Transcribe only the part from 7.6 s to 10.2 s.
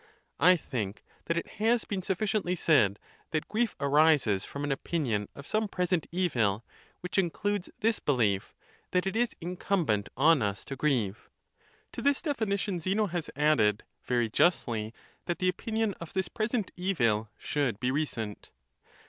this belief, that it is incumbent